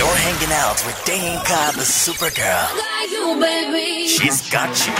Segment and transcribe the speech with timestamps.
[0.00, 2.74] You're hanging out with Deyinka, the Supergirl.
[2.74, 4.08] Like you, baby.
[4.08, 4.94] She's got you.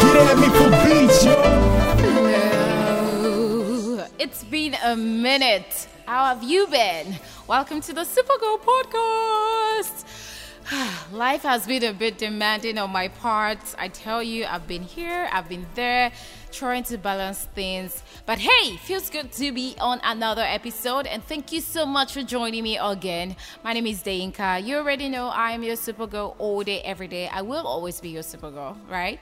[0.00, 1.34] Get at me for beats, yo.
[2.82, 4.04] Hello.
[4.18, 5.86] It's been a minute.
[6.06, 7.14] How have you been?
[7.46, 10.04] Welcome to the Supergirl podcast.
[11.12, 13.58] Life has been a bit demanding on my part.
[13.78, 16.12] I tell you, I've been here, I've been there,
[16.52, 18.02] trying to balance things.
[18.24, 21.06] But hey, feels good to be on another episode.
[21.06, 23.34] And thank you so much for joining me again.
[23.64, 24.64] My name is Deyinka.
[24.64, 27.28] You already know I am your Supergirl all day, every day.
[27.28, 29.18] I will always be your Supergirl, right?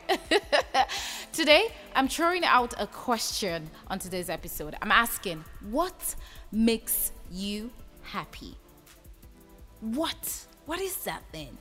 [1.32, 4.76] Today, I'm throwing out a question on today's episode.
[4.82, 6.14] I'm asking, what
[6.52, 7.70] makes you
[8.02, 8.54] happy?
[9.80, 10.47] What?
[10.68, 11.56] What is that then?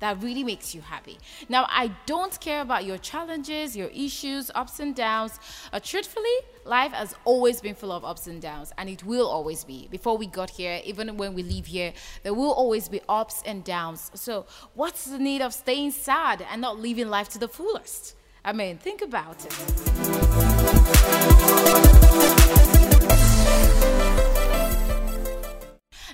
[0.00, 1.18] that really makes you happy?
[1.50, 5.38] Now, I don't care about your challenges, your issues, ups and downs.
[5.72, 9.64] Uh, truthfully, life has always been full of ups and downs, and it will always
[9.64, 9.86] be.
[9.90, 11.92] Before we got here, even when we leave here,
[12.22, 14.10] there will always be ups and downs.
[14.14, 18.16] So, what's the need of staying sad and not living life to the fullest?
[18.44, 19.52] I mean, think about it.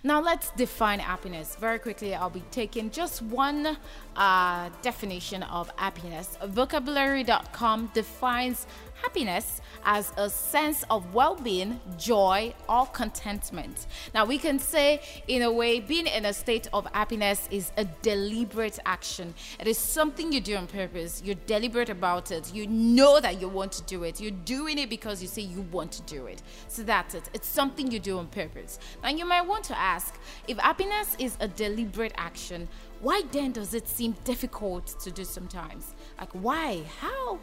[0.08, 1.54] Now let's define happiness.
[1.56, 3.76] Very quickly, I'll be taking just one
[4.16, 6.38] uh, definition of happiness.
[6.46, 8.66] Vocabulary.com defines
[9.02, 13.86] happiness as a sense of well being, joy, or contentment.
[14.14, 17.84] Now, we can say, in a way, being in a state of happiness is a
[17.84, 19.34] deliberate action.
[19.60, 21.22] It is something you do on purpose.
[21.24, 22.52] You're deliberate about it.
[22.54, 24.20] You know that you want to do it.
[24.20, 26.42] You're doing it because you say you want to do it.
[26.66, 27.28] So that's it.
[27.34, 28.78] It's something you do on purpose.
[29.02, 29.97] Now, you might want to ask
[30.46, 32.68] if happiness is a deliberate action,
[33.00, 35.94] why then does it seem difficult to do sometimes?
[36.18, 36.82] Like, why?
[37.00, 37.38] How?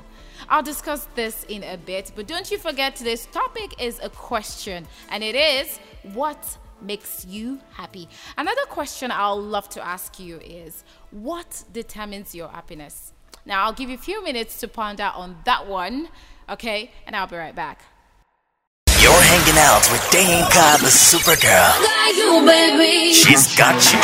[0.50, 4.86] I'll discuss this in a bit, but don't you forget today's topic is a question,
[5.09, 5.80] and it is
[6.14, 8.07] what makes you happy?
[8.38, 13.13] Another question I'll love to ask you is what determines your happiness?
[13.46, 16.09] Now, I'll give you a few minutes to ponder on that one,
[16.50, 16.91] okay?
[17.06, 17.84] And I'll be right back.
[19.45, 21.73] You're hanging out with Deyinka, the Supergirl.
[21.83, 23.13] Like you, baby.
[23.13, 24.00] She's got you.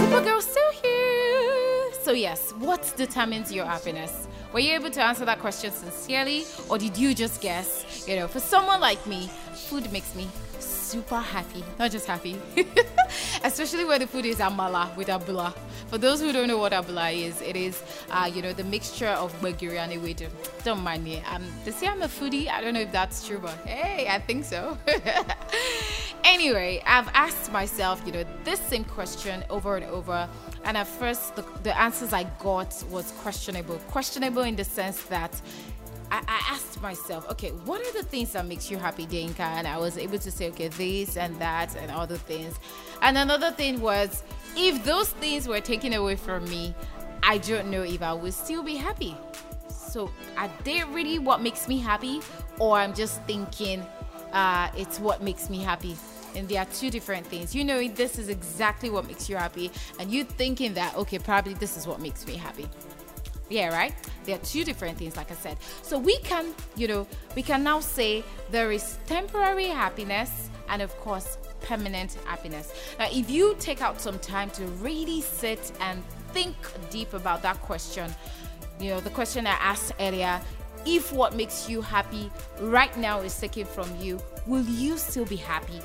[0.00, 1.92] Supergirl still here.
[2.02, 4.26] So yes, what determines your happiness?
[4.52, 8.06] Were you able to answer that question sincerely, or did you just guess?
[8.08, 10.28] You know, for someone like me, food makes me
[10.92, 11.64] super happy.
[11.78, 12.36] Not just happy,
[13.44, 15.54] especially where the food is amala with abula.
[15.86, 19.08] For those who don't know what abula is, it is, uh, you know, the mixture
[19.08, 20.28] of gbegiri and ewedu.
[20.64, 21.22] Don't mind me.
[21.32, 22.46] Um, they say I'm a foodie.
[22.48, 24.76] I don't know if that's true, but hey, I think so.
[26.24, 30.28] anyway, I've asked myself, you know, this same question over and over.
[30.64, 33.78] And at first, the, the answers I got was questionable.
[33.96, 35.40] Questionable in the sense that
[36.12, 39.40] I, I asked myself, okay, what are the things that makes you happy, Deyinka?
[39.40, 42.54] And I was able to say, okay, this and that and other things.
[43.00, 44.22] And another thing was,
[44.54, 46.74] if those things were taken away from me,
[47.22, 49.16] I don't know if I would still be happy.
[49.68, 52.20] So are they really what makes me happy?
[52.58, 53.80] Or I'm just thinking
[54.32, 55.96] uh, it's what makes me happy?
[56.34, 57.54] And there are two different things.
[57.54, 61.54] You know, this is exactly what makes you happy, and you thinking that, okay, probably
[61.54, 62.68] this is what makes me happy.
[63.48, 63.94] Yeah, right?
[64.24, 65.58] There are two different things, like I said.
[65.82, 70.96] So we can, you know, we can now say there is temporary happiness and, of
[71.00, 72.72] course, permanent happiness.
[72.98, 76.56] Now, if you take out some time to really sit and think
[76.90, 78.12] deep about that question,
[78.80, 80.40] you know, the question I asked earlier
[80.84, 82.30] if what makes you happy
[82.60, 85.80] right now is taken from you, will you still be happy?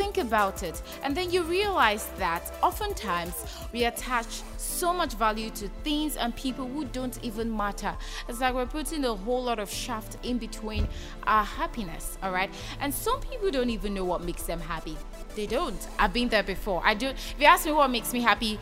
[0.00, 3.34] Think about it, and then you realize that oftentimes
[3.70, 7.94] we attach so much value to things and people who don't even matter.
[8.26, 10.88] It's like we're putting a whole lot of shaft in between
[11.24, 12.50] our happiness, all right?
[12.80, 14.96] And some people don't even know what makes them happy.
[15.36, 15.86] They don't.
[15.98, 16.80] I've been there before.
[16.82, 17.08] I do.
[17.08, 18.58] If you ask me what makes me happy,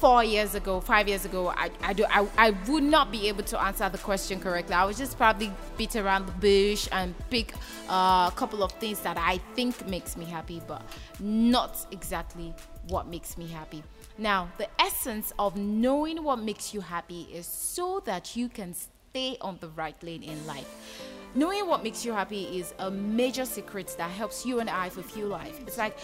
[0.00, 3.42] four years ago, five years ago, I, I, do, I, I would not be able
[3.44, 4.74] to answer the question correctly.
[4.74, 7.54] I would just probably beat around the bush and pick
[7.88, 10.82] uh, a couple of things that I think makes me happy, but
[11.20, 12.54] not exactly
[12.88, 13.82] what makes me happy.
[14.18, 19.36] Now, the essence of knowing what makes you happy is so that you can stay
[19.40, 21.02] on the right lane in life.
[21.34, 25.28] Knowing what makes you happy is a major secret that helps you and I fulfill
[25.28, 25.60] life.
[25.66, 25.98] It's like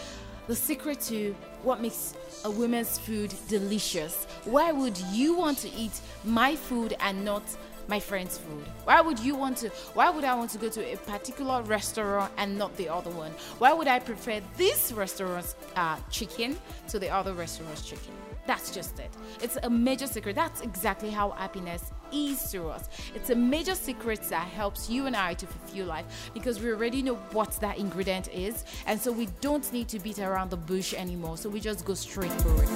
[0.47, 2.13] the secret to what makes
[2.43, 4.25] a woman's food delicious.
[4.45, 7.43] Why would you want to eat my food and not
[7.87, 8.65] my friend's food?
[8.83, 9.69] Why would you want to?
[9.93, 13.31] Why would I want to go to a particular restaurant and not the other one?
[13.57, 16.57] Why would I prefer this restaurant's uh, chicken
[16.89, 18.13] to the other restaurant's chicken?
[18.47, 19.09] That's just it.
[19.41, 20.35] It's a major secret.
[20.35, 22.89] That's exactly how happiness is to us.
[23.13, 27.01] It's a major secret that helps you and I to fulfill life because we already
[27.01, 28.65] know what that ingredient is.
[28.87, 31.37] And so we don't need to beat around the bush anymore.
[31.37, 32.69] So we just go straight for it.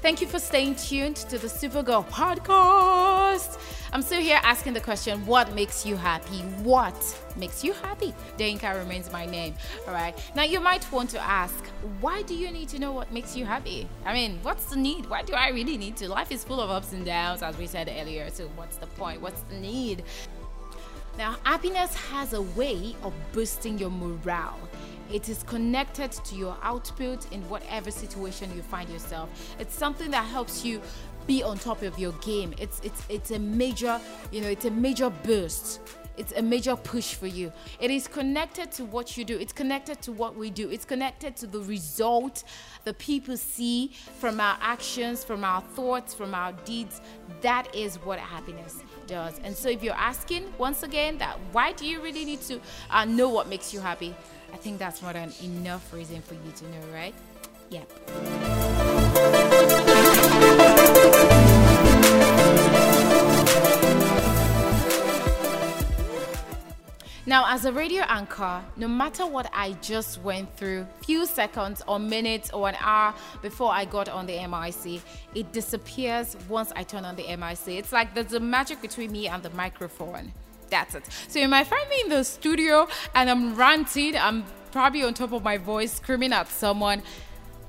[0.00, 3.58] Thank you for staying tuned to the Supergirl podcast.
[3.92, 6.40] I'm still here asking the question what makes you happy?
[6.62, 6.94] What
[7.36, 8.14] makes you happy?
[8.36, 9.54] Deyinka remains my name.
[9.86, 10.14] All right.
[10.34, 11.66] Now, you might want to ask,
[12.00, 13.88] why do you need to know what makes you happy?
[14.04, 15.06] I mean, what's the need?
[15.06, 16.08] Why do I really need to?
[16.08, 18.28] Life is full of ups and downs, as we said earlier.
[18.30, 19.22] So, what's the point?
[19.22, 20.04] What's the need?
[21.16, 24.58] Now, happiness has a way of boosting your morale.
[25.10, 29.30] It is connected to your output in whatever situation you find yourself.
[29.58, 30.82] It's something that helps you
[31.28, 32.52] be on top of your game.
[32.58, 34.00] It's it's it's a major,
[34.32, 35.80] you know, it's a major boost.
[36.16, 37.52] It's a major push for you.
[37.78, 39.38] It is connected to what you do.
[39.38, 40.68] It's connected to what we do.
[40.68, 42.42] It's connected to the result
[42.82, 47.00] the people see from our actions, from our thoughts, from our deeds.
[47.40, 49.38] That is what happiness does.
[49.44, 52.60] And so, if you're asking once again that why do you really need to
[52.90, 54.12] uh, know what makes you happy?
[54.52, 57.14] I think that's more than enough reason for you to know, right?
[57.70, 58.47] Yep.
[67.38, 72.00] Now, as a radio anchor, no matter what I just went through, few seconds or
[72.00, 75.00] minutes or an hour before I got on the MIC,
[75.36, 77.68] it disappears once I turn on the MIC.
[77.78, 80.32] It's like there's a magic between me and the microphone.
[80.68, 81.04] That's it.
[81.28, 84.16] So you might find me in the studio and I'm ranting.
[84.16, 87.02] I'm probably on top of my voice, screaming at someone.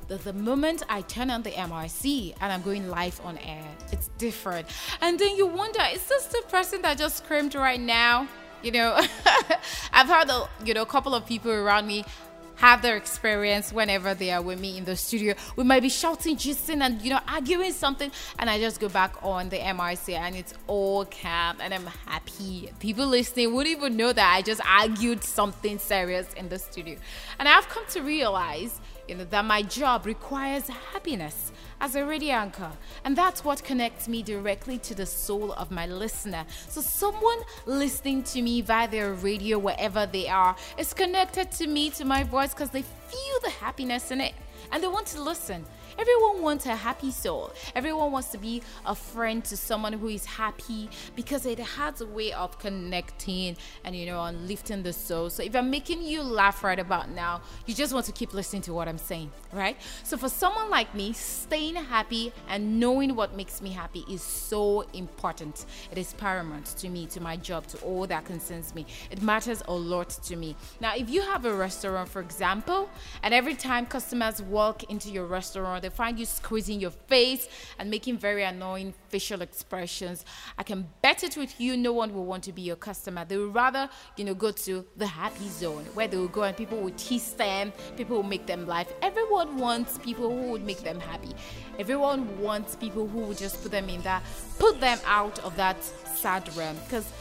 [0.08, 4.08] The, the moment I turn on the MRC and I'm going live on air, it's
[4.18, 4.68] different.
[5.02, 8.28] And then you wonder, is this the person that just screamed right now?
[8.62, 8.96] You know,
[9.94, 12.04] I've had a you know a couple of people around me
[12.60, 15.34] have their experience whenever they are with me in the studio.
[15.56, 19.16] We might be shouting, gisting, and you know, arguing something, and I just go back
[19.24, 22.70] on the MRC and it's all calm and I'm happy.
[22.80, 26.98] People listening wouldn't even know that I just argued something serious in the studio.
[27.40, 31.52] And I've come to realize, you know, that my job requires happiness
[31.82, 32.72] as a radio anchor.
[33.04, 36.46] And that's what connects me directly to the soul of my listener.
[36.68, 41.90] So, someone listening to me via their radio, wherever they are, is connected to me,
[41.92, 44.34] to my voice, because they feel the happiness in it
[44.72, 45.66] and they want to listen.
[46.00, 47.52] Everyone wants a happy soul.
[47.76, 52.06] Everyone wants to be a friend to someone who is happy because it has a
[52.06, 55.30] way of connecting and you know, and lifting the soul.
[55.30, 58.62] So if I'm making you laugh right about now, you just want to keep listening
[58.62, 59.76] to what I'm saying, right?
[60.04, 64.86] So for someone like me, staying happy and knowing what makes me happy is so
[64.94, 65.66] important.
[65.92, 68.86] It is paramount to me, to my job, to all that concerns me.
[69.12, 70.56] It matters a lot to me.
[70.80, 72.90] Now, if you have a restaurant, for example,
[73.22, 77.48] and every time customers walk into your restaurant, they find you squeezing your face
[77.78, 80.26] and making very annoying facial expressions,
[80.58, 83.26] I can bet it with you, no one will want to be your customer.
[83.26, 86.56] They would rather, you know, go to the happy zone where they will go and
[86.56, 88.88] people will tease them, people will make them laugh.
[89.02, 91.34] Everyone wants people who would make them happy.
[91.80, 94.24] Everyone wants people who would just put them in that,
[94.60, 96.78] put them out of that sad realm.
[96.84, 97.12] Because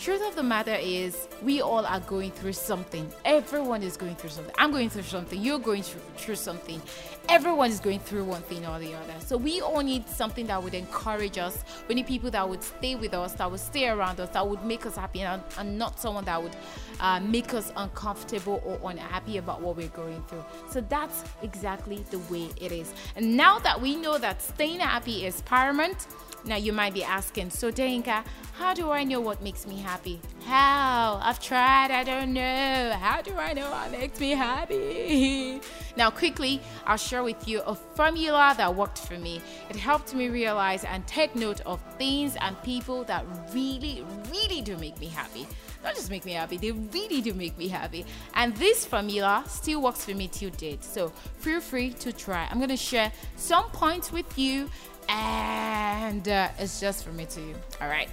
[0.00, 3.06] truth of the matter is we all are going through something.
[3.26, 4.54] Everyone is going through something.
[4.56, 5.38] I'm going through something.
[5.40, 6.80] You're going through, through something.
[7.28, 9.12] Everyone is going through one thing or the other.
[9.18, 11.64] So we all need something that would encourage us.
[11.86, 14.64] We need people that would stay with us that would stay around us that would
[14.64, 16.56] make us happy and, and not someone that would
[16.98, 20.44] uh, make us uncomfortable or unhappy about what we're going through.
[20.70, 22.92] So that's exactly the way it is.
[23.16, 26.06] And now that we know that staying happy is paramount
[26.44, 30.20] now you might be asking, so Deyinka, how do I know what makes me happy?
[30.44, 31.18] How?
[31.22, 32.96] I've tried, I don't know.
[33.00, 35.60] How do I know what makes me happy?
[35.96, 39.42] Now, quickly, I'll share with you a formula that worked for me.
[39.68, 44.76] It helped me realize and take note of things and people that really, really do
[44.76, 45.46] make me happy.
[45.82, 48.04] Not just make me happy, they really do make me happy.
[48.34, 50.84] And this formula still works for me till date.
[50.84, 52.46] So feel free to try.
[52.50, 54.70] I'm gonna share some points with you
[55.10, 57.54] and uh, it's just for me to you.
[57.80, 58.08] All right.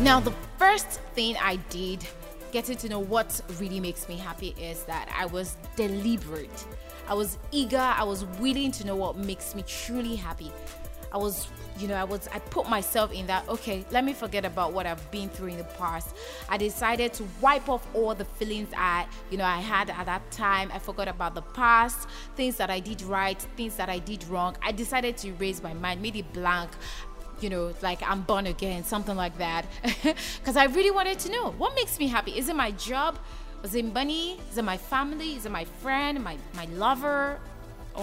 [0.00, 2.06] Now, the first thing I did
[2.52, 6.66] getting to know what really makes me happy is that I was deliberate.
[7.08, 10.52] I was eager, I was willing to know what makes me truly happy.
[11.12, 11.48] I was
[11.78, 14.86] you know, I was I put myself in that okay, let me forget about what
[14.86, 16.14] I've been through in the past.
[16.48, 20.28] I decided to wipe off all the feelings I, you know, I had at that
[20.30, 20.70] time.
[20.74, 24.56] I forgot about the past, things that I did right, things that I did wrong.
[24.62, 26.70] I decided to erase my mind, made it blank
[27.40, 29.64] you know, like I'm born again, something like that.
[30.38, 32.36] Because I really wanted to know what makes me happy.
[32.36, 33.16] Is it my job?
[33.62, 34.40] Is it money?
[34.50, 35.36] Is it my family?
[35.36, 36.22] Is it my friend?
[36.22, 37.40] My my lover?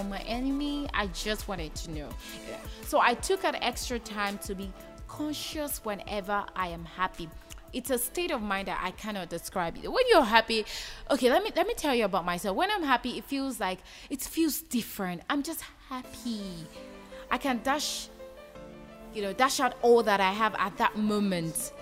[0.04, 0.88] My enemy?
[0.94, 2.08] I just wanted to know.
[2.48, 2.58] Yeah.
[2.82, 4.72] So I took an extra time to be
[5.08, 7.28] conscious whenever I am happy.
[7.72, 9.76] It's a state of mind that I cannot describe.
[9.76, 9.90] It.
[9.90, 10.64] When you're happy,
[11.10, 12.56] okay, let me let me tell you about myself.
[12.56, 15.22] When I'm happy, it feels like it feels different.
[15.28, 16.66] I'm just happy.
[17.30, 18.08] I can dash
[19.16, 21.72] you know, dash out all that I have at that moment.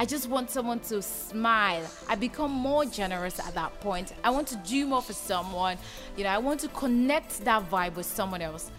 [0.00, 1.84] I just want someone to smile.
[2.08, 4.12] I become more generous at that point.
[4.22, 5.76] I want to do more for someone.
[6.16, 8.70] You know, I want to connect that vibe with someone else.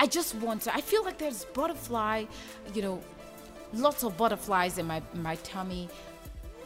[0.00, 0.74] I just want to.
[0.74, 2.24] I feel like there's butterfly,
[2.74, 3.00] you know,
[3.72, 5.88] lots of butterflies in my my tummy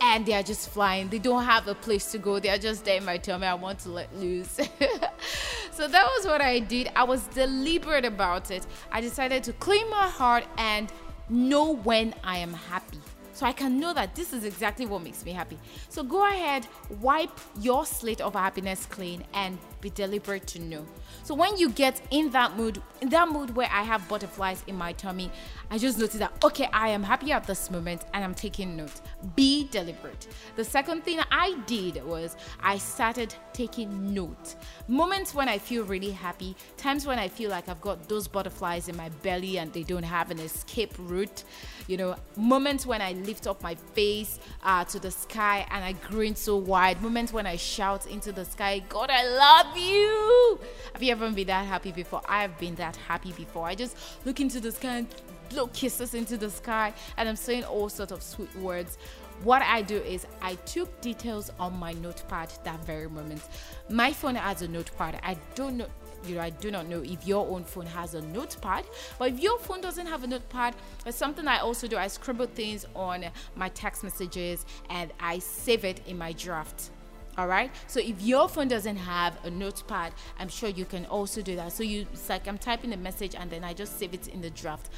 [0.00, 1.10] and they are just flying.
[1.10, 2.38] They don't have a place to go.
[2.38, 3.46] They are just there in my tummy.
[3.46, 4.48] I want to let loose.
[5.70, 6.90] so that was what I did.
[6.96, 8.66] I was deliberate about it.
[8.90, 10.90] I decided to clean my heart and
[11.28, 13.00] know when I am happy
[13.38, 15.58] so I can know that this is exactly what makes me happy.
[15.90, 16.66] So go ahead,
[17.00, 17.30] wipe
[17.60, 20.84] your slate of happiness clean and be deliberate to know.
[21.22, 24.76] So when you get in that mood, in that mood where I have butterflies in
[24.76, 25.30] my tummy,
[25.70, 29.00] I just notice that okay, I am happy at this moment and I'm taking note.
[29.36, 30.26] Be deliberate.
[30.56, 34.56] The second thing I did was I started taking note.
[34.86, 38.88] Moments when I feel really happy, times when I feel like I've got those butterflies
[38.88, 41.44] in my belly and they don't have an escape route,
[41.86, 45.92] you know, moments when I lift up my face uh, to the sky and I
[45.92, 50.60] grin so wide, moments when I shout into the sky, God, I love you.
[50.92, 52.22] Have you ever been that happy before?
[52.28, 53.66] I have been that happy before.
[53.66, 55.06] I just look into the sky and
[55.48, 58.98] blow kisses into the sky and I'm saying all sorts of sweet words.
[59.44, 63.42] What I do is I took details on my notepad that very moment.
[63.88, 65.20] My phone has a notepad.
[65.22, 65.86] I don't know
[66.26, 68.84] you know, I do not know if your own phone has a notepad,
[69.20, 70.74] but if your phone doesn't have a notepad,
[71.06, 71.96] it's something I also do.
[71.96, 76.90] I scribble things on my text messages and I save it in my draft
[77.38, 81.40] all right so if your phone doesn't have a notepad i'm sure you can also
[81.40, 84.12] do that so you it's like i'm typing a message and then i just save
[84.12, 84.90] it in the draft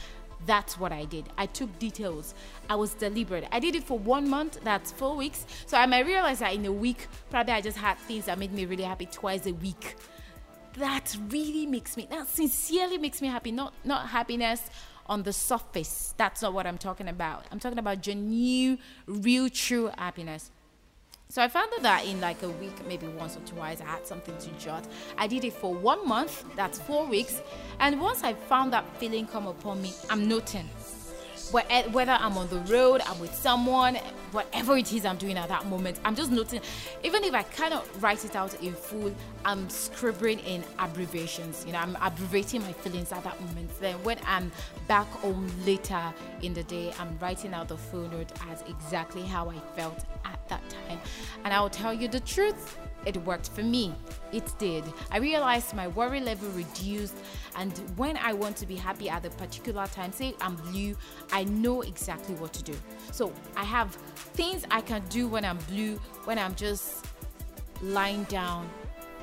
[0.46, 1.28] that's what I did.
[1.36, 2.34] I took details.
[2.68, 3.46] I was deliberate.
[3.52, 4.58] I did it for one month.
[4.64, 5.44] That's four weeks.
[5.66, 8.52] So I might realize that in a week, probably I just had things that made
[8.52, 9.96] me really happy twice a week.
[10.74, 12.06] That really makes me.
[12.10, 13.52] That sincerely makes me happy.
[13.52, 14.62] Not not happiness
[15.06, 16.14] on the surface.
[16.16, 17.44] That's not what I'm talking about.
[17.50, 20.50] I'm talking about genuine, real, true happiness.
[21.30, 24.36] So I found that in like a week, maybe once or twice, I had something
[24.36, 24.84] to jot.
[25.16, 27.40] I did it for one month, that's four weeks.
[27.78, 30.68] And once I found that feeling come upon me, I'm noting
[31.68, 33.94] eh, whether I'm on the road, I'm with someone,
[34.32, 36.62] whatever it is I'm doing at that moment, I'm just noting.
[37.04, 41.64] Even if I cannot write it out in full, I'm scribbling in abbreviations.
[41.64, 43.70] You know, I'm abbreviating my feelings at that moment.
[43.78, 44.50] Then when I'm
[44.88, 49.48] back home later in the day, I'm writing out the full note as exactly how
[49.48, 51.00] I felt at that time.
[51.44, 53.94] And I will tell you the truth it worked for me.
[54.30, 54.84] It did.
[55.10, 57.16] I realized my worry level reduced,
[57.56, 60.96] and when I want to be happy at a particular time, say I'm blue,
[61.32, 62.74] I know exactly what to do.
[63.10, 63.94] So I have
[64.34, 67.06] things I can do when I'm blue, when I'm just
[67.82, 68.68] lying down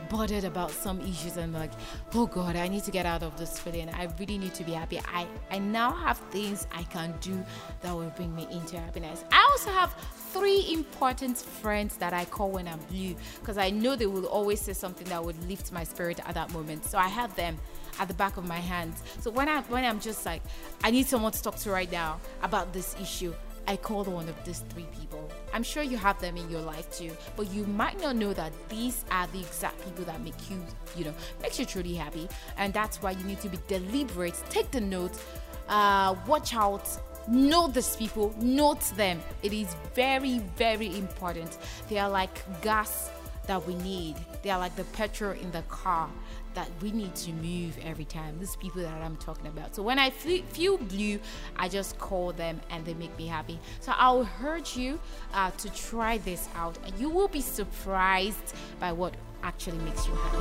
[0.09, 1.71] bothered about some issues and like
[2.13, 3.89] oh god i need to get out of this feeling.
[3.89, 4.99] I really need to be happy.
[4.99, 7.43] I i now have things i can do
[7.81, 9.23] that will bring me into happiness.
[9.31, 9.93] I also have
[10.33, 14.59] three important friends that i call when i'm blue because i know they will always
[14.61, 16.85] say something that would lift my spirit at that moment.
[16.85, 17.57] So i have them
[17.99, 19.01] at the back of my hands.
[19.19, 20.41] So when i when i'm just like
[20.83, 23.33] i need someone to talk to right now about this issue
[23.67, 25.29] I called one of these three people.
[25.53, 28.53] I'm sure you have them in your life too, but you might not know that
[28.69, 30.63] these are the exact people that make you,
[30.95, 32.29] you know, makes you truly happy.
[32.57, 34.41] And that's why you need to be deliberate.
[34.50, 35.12] Take the note,
[35.67, 36.88] uh, watch out,
[37.27, 39.21] know these people, note them.
[39.43, 41.57] It is very, very important.
[41.89, 43.12] They are like gas
[43.47, 44.15] that we need.
[44.43, 46.09] They are like the petrol in the car
[46.57, 48.39] that we need to move every time.
[48.39, 49.75] These people that I'm talking about.
[49.75, 51.19] So when I feel blue,
[51.55, 53.59] I just call them and they make me happy.
[53.79, 54.99] So I'll urge you
[55.35, 60.15] uh, to try this out, and you will be surprised by what actually makes you
[60.15, 60.37] happy.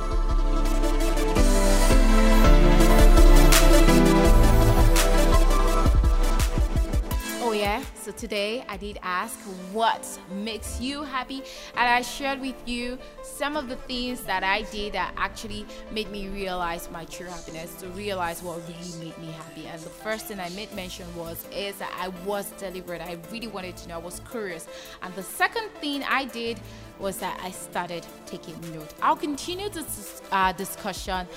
[8.07, 9.37] So today I did ask
[9.73, 11.43] what makes you happy,
[11.75, 16.09] and I shared with you some of the things that I did that actually made
[16.09, 19.67] me realize my true happiness, to realize what really made me happy.
[19.67, 23.01] And the first thing I made mention was is that I was deliberate.
[23.01, 23.95] I really wanted to know.
[23.95, 24.67] I was curious.
[25.01, 26.61] And the second thing I did
[26.99, 28.93] was that I started taking note.
[29.01, 31.27] I'll continue this uh, discussion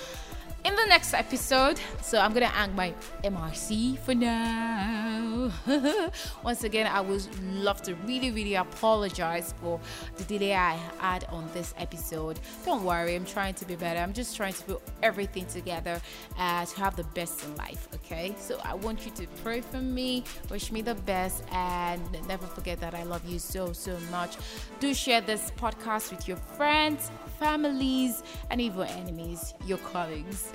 [0.63, 1.79] in the next episode.
[2.01, 5.51] So I'm gonna hang my MRC for now.
[6.43, 9.79] Once again, I would love to really, really apologize for
[10.17, 12.39] the delay I had on this episode.
[12.65, 13.99] Don't worry, I'm trying to be better.
[13.99, 16.01] I'm just trying to put everything together
[16.37, 17.87] uh, to have the best in life.
[17.95, 22.45] Okay, so I want you to pray for me, wish me the best, and never
[22.45, 24.37] forget that I love you so, so much.
[24.79, 27.09] Do share this podcast with your friends,
[27.41, 28.21] families,
[28.51, 30.53] and even enemies, your colleagues.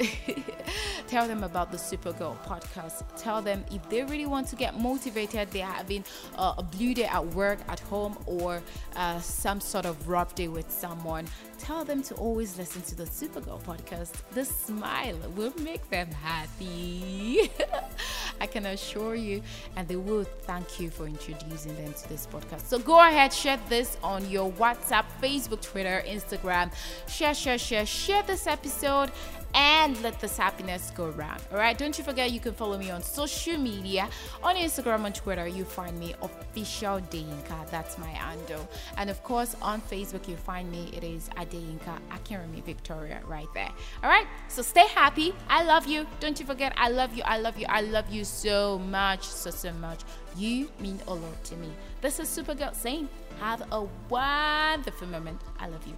[1.09, 3.03] Tell them about the Supergirl podcast.
[3.19, 6.05] Tell them if they really want to get motivated, they're having
[6.37, 8.63] uh, a blue day at work, at home, or
[8.95, 11.27] uh, some sort of rough day with someone.
[11.59, 14.13] Tell them to always listen to the Supergirl podcast.
[14.33, 17.51] The smile will make them happy.
[18.41, 19.43] I can assure you,
[19.77, 22.67] and they will thank you for introducing them to this podcast.
[22.67, 26.71] So go ahead, share this on your WhatsApp, Facebook, Twitter, Instagram.
[27.09, 29.11] Share, share, share, share this episode
[29.57, 31.41] and let this happiness go around.
[31.51, 34.09] All right, don't you forget you can follow me on social media
[34.43, 35.49] on Instagram and Twitter.
[35.49, 38.69] You find me official Deyinka, that's my handle,
[38.99, 40.91] and of course on Facebook you find me.
[40.95, 43.71] It is Adeyinka Akinremi Victoria right there.
[44.03, 45.35] All right, so stay happy.
[45.49, 46.07] I love you.
[46.21, 47.23] Don't you forget I love you.
[47.25, 47.67] I love you.
[47.69, 50.01] I love you so much, so so much.
[50.37, 51.71] You mean a lot to me.
[52.03, 53.09] This is Supergirl saying,
[53.41, 55.41] have a wonderful moment.
[55.59, 55.95] I love you.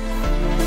[0.00, 0.57] Thank you.